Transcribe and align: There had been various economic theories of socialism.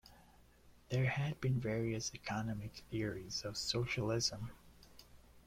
There 0.89 1.05
had 1.05 1.39
been 1.41 1.59
various 1.59 2.11
economic 2.15 2.73
theories 2.89 3.43
of 3.45 3.55
socialism. 3.55 4.49